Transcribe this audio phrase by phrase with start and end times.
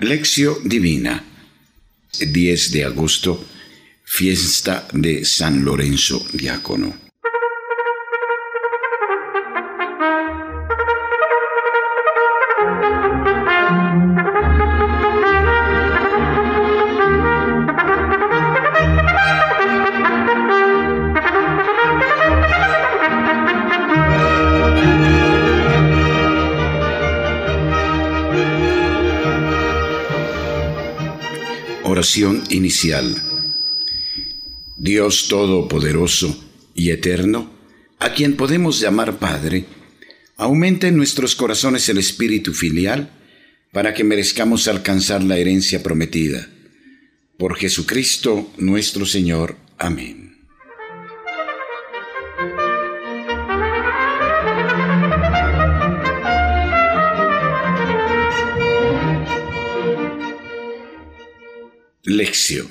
[0.00, 1.22] Lección Divina,
[2.26, 3.44] 10 de agosto,
[4.02, 7.09] fiesta de San Lorenzo Diácono.
[31.90, 33.20] Oración inicial.
[34.76, 36.40] Dios Todopoderoso
[36.72, 37.52] y Eterno,
[37.98, 39.64] a quien podemos llamar Padre,
[40.36, 43.10] aumenta en nuestros corazones el espíritu filial
[43.72, 46.48] para que merezcamos alcanzar la herencia prometida.
[47.36, 49.56] Por Jesucristo nuestro Señor.
[49.76, 50.29] Amén.
[62.10, 62.66] Lección.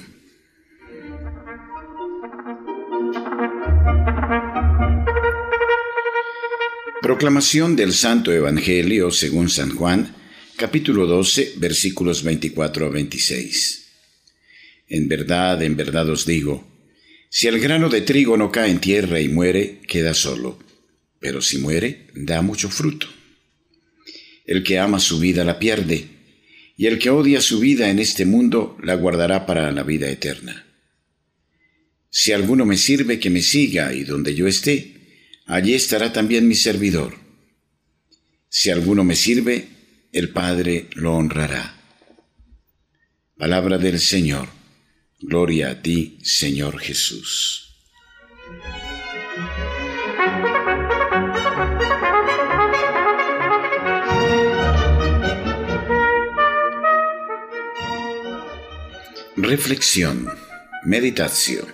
[7.01, 10.13] Proclamación del Santo Evangelio según San Juan,
[10.57, 13.85] capítulo 12, versículos 24 a 26.
[14.89, 16.67] En verdad, en verdad os digo,
[17.29, 20.59] si el grano de trigo no cae en tierra y muere, queda solo,
[21.21, 23.07] pero si muere, da mucho fruto.
[24.45, 26.18] El que ama su vida la pierde
[26.79, 30.65] y el que odia su vida en este mundo la guardará para la vida eterna.
[32.09, 34.95] Si alguno me sirve, que me siga, y donde yo esté,
[35.45, 37.17] allí estará también mi servidor.
[38.47, 39.67] Si alguno me sirve,
[40.13, 41.75] el Padre lo honrará.
[43.37, 44.47] Palabra del Señor.
[45.19, 47.75] Gloria a ti, Señor Jesús.
[59.41, 60.27] Reflexión.
[60.83, 61.65] Meditación.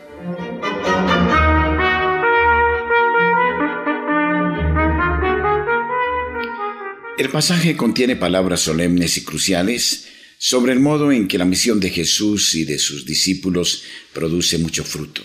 [7.18, 10.06] El pasaje contiene palabras solemnes y cruciales
[10.38, 13.82] sobre el modo en que la misión de Jesús y de sus discípulos
[14.14, 15.24] produce mucho fruto.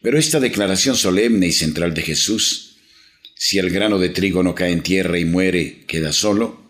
[0.00, 2.76] Pero esta declaración solemne y central de Jesús,
[3.36, 6.64] si el grano de trigo no cae en tierra y muere, queda solo,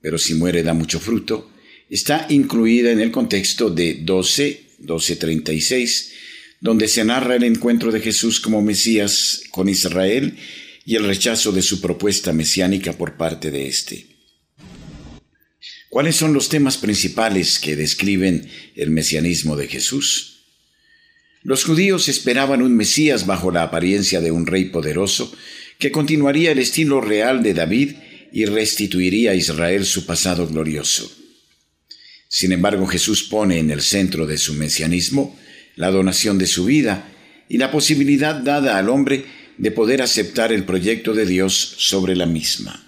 [0.00, 1.50] pero si muere da mucho fruto,
[1.90, 6.12] está incluida en el contexto de 12, 1236,
[6.60, 10.36] donde se narra el encuentro de Jesús como Mesías con Israel
[10.86, 14.06] y el rechazo de su propuesta mesiánica por parte de éste.
[15.88, 20.44] ¿Cuáles son los temas principales que describen el mesianismo de Jesús?
[21.42, 25.34] Los judíos esperaban un Mesías bajo la apariencia de un rey poderoso
[25.78, 27.92] que continuaría el estilo real de David
[28.32, 31.19] y restituiría a Israel su pasado glorioso.
[32.32, 35.36] Sin embargo, Jesús pone en el centro de su mesianismo
[35.74, 37.12] la donación de su vida
[37.48, 39.24] y la posibilidad dada al hombre
[39.58, 42.86] de poder aceptar el proyecto de Dios sobre la misma.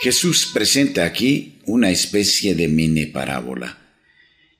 [0.00, 3.78] Jesús presenta aquí una especie de mini parábola,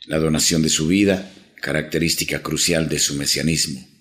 [0.06, 3.97] la donación de su vida, característica crucial de su mesianismo.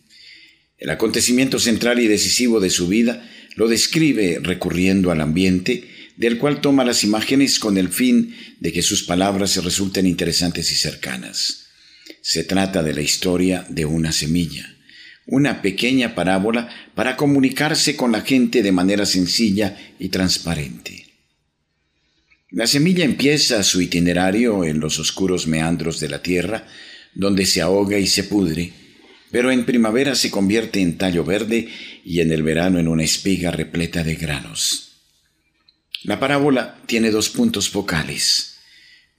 [0.78, 6.62] El acontecimiento central y decisivo de su vida lo describe recurriendo al ambiente, del cual
[6.62, 11.68] toma las imágenes con el fin de que sus palabras se resulten interesantes y cercanas.
[12.22, 14.76] Se trata de la historia de una semilla,
[15.26, 21.06] una pequeña parábola para comunicarse con la gente de manera sencilla y transparente.
[22.52, 26.68] La semilla empieza su itinerario en los oscuros meandros de la tierra,
[27.14, 28.72] donde se ahoga y se pudre,
[29.32, 31.70] pero en primavera se convierte en tallo verde
[32.04, 35.02] y en el verano en una espiga repleta de granos.
[36.04, 38.58] La parábola tiene dos puntos focales,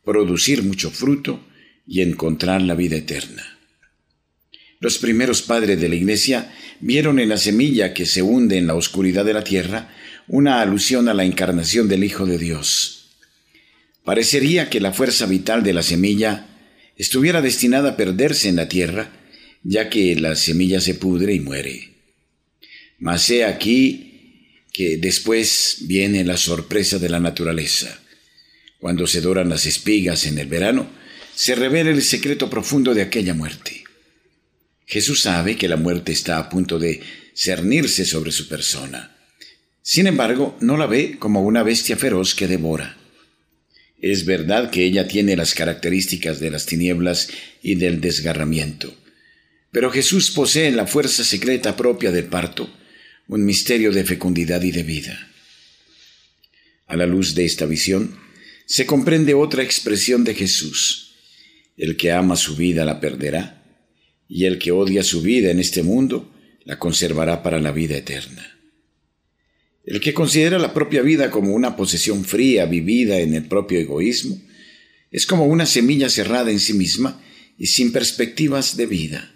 [0.05, 1.45] producir mucho fruto
[1.87, 3.59] y encontrar la vida eterna.
[4.81, 8.75] Los primeros padres de la Iglesia vieron en la semilla que se hunde en la
[8.75, 9.91] oscuridad de la tierra
[10.29, 13.09] una alusión a la encarnación del Hijo de Dios.
[14.05, 16.47] Parecería que la fuerza vital de la semilla
[16.97, 19.11] estuviera destinada a perderse en la tierra,
[19.63, 21.95] ya que la semilla se pudre y muere.
[22.99, 28.01] Mas he aquí que después viene la sorpresa de la naturaleza.
[28.79, 30.89] Cuando se doran las espigas en el verano,
[31.35, 33.85] se revela el secreto profundo de aquella muerte.
[34.87, 37.01] Jesús sabe que la muerte está a punto de
[37.35, 39.17] cernirse sobre su persona.
[39.83, 42.97] Sin embargo, no la ve como una bestia feroz que devora.
[44.01, 47.29] Es verdad que ella tiene las características de las tinieblas
[47.63, 48.98] y del desgarramiento
[49.71, 52.73] pero Jesús posee la fuerza secreta propia del parto,
[53.29, 55.31] un misterio de fecundidad y de vida.
[56.87, 58.19] A la luz de esta visión,
[58.65, 61.15] se comprende otra expresión de Jesús.
[61.77, 63.63] El que ama su vida la perderá,
[64.29, 66.35] y el que odia su vida en este mundo
[66.65, 68.59] la conservará para la vida eterna.
[69.85, 74.39] El que considera la propia vida como una posesión fría vivida en el propio egoísmo,
[75.11, 77.23] es como una semilla cerrada en sí misma
[77.57, 79.35] y sin perspectivas de vida.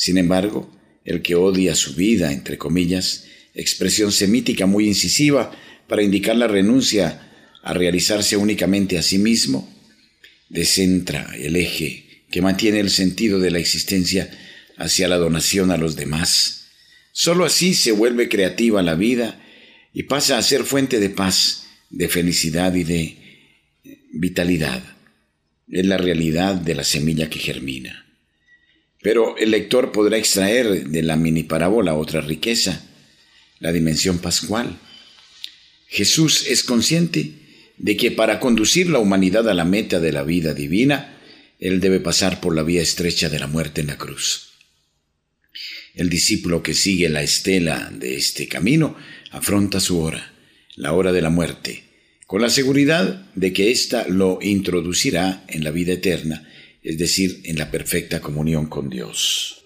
[0.00, 0.74] Sin embargo,
[1.04, 5.52] el que odia su vida, entre comillas, expresión semítica muy incisiva
[5.86, 7.30] para indicar la renuncia
[7.62, 9.70] a realizarse únicamente a sí mismo,
[10.48, 14.30] descentra el eje que mantiene el sentido de la existencia
[14.78, 16.68] hacia la donación a los demás.
[17.12, 19.38] Solo así se vuelve creativa la vida
[19.92, 23.18] y pasa a ser fuente de paz, de felicidad y de
[24.14, 24.82] vitalidad.
[25.68, 28.09] Es la realidad de la semilla que germina.
[29.02, 32.86] Pero el lector podrá extraer de la mini parábola otra riqueza,
[33.58, 34.78] la dimensión pascual.
[35.88, 37.32] Jesús es consciente
[37.78, 41.18] de que para conducir la humanidad a la meta de la vida divina,
[41.58, 44.50] Él debe pasar por la vía estrecha de la muerte en la cruz.
[45.94, 48.96] El discípulo que sigue la estela de este camino
[49.30, 50.32] afronta su hora,
[50.76, 51.84] la hora de la muerte,
[52.26, 56.46] con la seguridad de que ésta lo introducirá en la vida eterna
[56.82, 59.56] es decir, en la perfecta comunión con Dios.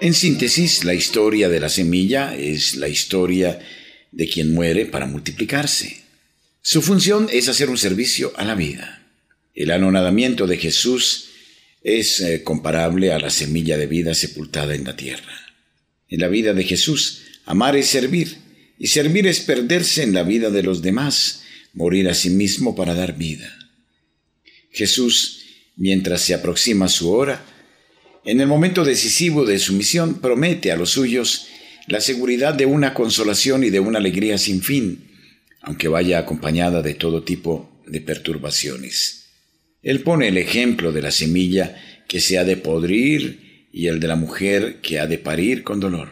[0.00, 3.58] En síntesis, la historia de la semilla es la historia
[4.12, 5.98] de quien muere para multiplicarse.
[6.62, 9.06] Su función es hacer un servicio a la vida.
[9.54, 11.30] El anonadamiento de Jesús
[11.82, 15.47] es eh, comparable a la semilla de vida sepultada en la tierra
[16.08, 17.22] en la vida de Jesús.
[17.44, 18.38] Amar es servir,
[18.78, 22.94] y servir es perderse en la vida de los demás, morir a sí mismo para
[22.94, 23.52] dar vida.
[24.70, 25.44] Jesús,
[25.76, 27.44] mientras se aproxima su hora,
[28.24, 31.46] en el momento decisivo de su misión, promete a los suyos
[31.86, 35.08] la seguridad de una consolación y de una alegría sin fin,
[35.62, 39.30] aunque vaya acompañada de todo tipo de perturbaciones.
[39.82, 41.76] Él pone el ejemplo de la semilla
[42.06, 45.80] que se ha de podrir y el de la mujer que ha de parir con
[45.80, 46.10] dolor.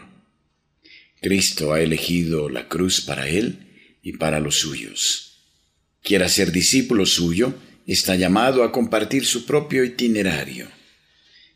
[1.20, 5.44] Cristo ha elegido la cruz para él y para los suyos.
[6.02, 7.54] Quiera ser discípulo suyo,
[7.86, 10.68] está llamado a compartir su propio itinerario.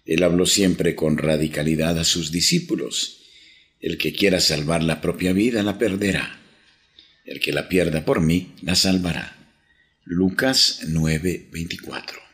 [0.04, 3.22] Él habló siempre con radicalidad a sus discípulos.
[3.78, 6.40] El que quiera salvar la propia vida la perderá.
[7.24, 9.36] El que la pierda por mí la salvará.
[10.04, 12.29] Lucas 9:24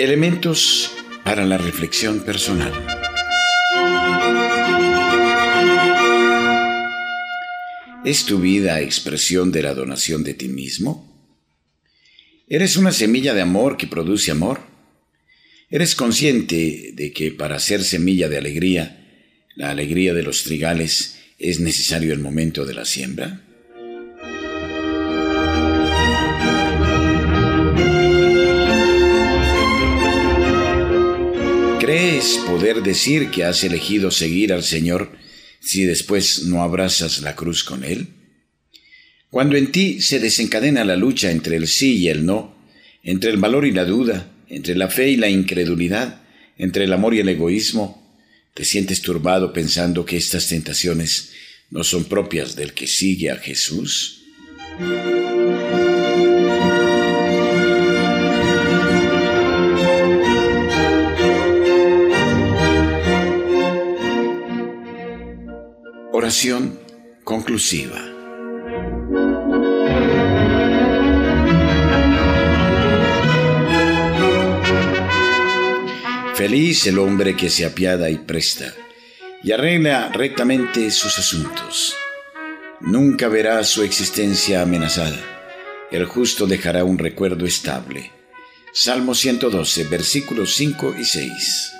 [0.00, 0.92] Elementos
[1.26, 2.72] para la reflexión personal.
[8.02, 11.36] ¿Es tu vida expresión de la donación de ti mismo?
[12.48, 14.62] ¿Eres una semilla de amor que produce amor?
[15.68, 19.06] ¿Eres consciente de que para ser semilla de alegría,
[19.54, 23.49] la alegría de los trigales, es necesario el momento de la siembra?
[32.00, 35.12] ¿Crees poder decir que has elegido seguir al Señor
[35.60, 38.06] si después no abrazas la cruz con Él?
[39.28, 42.56] Cuando en ti se desencadena la lucha entre el sí y el no,
[43.02, 46.22] entre el valor y la duda, entre la fe y la incredulidad,
[46.56, 48.16] entre el amor y el egoísmo,
[48.54, 51.32] te sientes turbado pensando que estas tentaciones
[51.68, 54.22] no son propias del que sigue a Jesús?
[67.24, 67.98] Conclusiva.
[76.36, 78.72] Feliz el hombre que se apiada y presta
[79.42, 81.96] y arregla rectamente sus asuntos.
[82.80, 85.18] Nunca verá su existencia amenazada.
[85.90, 88.12] El justo dejará un recuerdo estable.
[88.72, 91.79] Salmo 112, versículos 5 y 6.